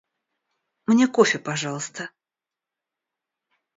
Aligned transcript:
Мне 0.87 1.05
кофе, 1.07 1.37
пожалуйста. 1.49 2.01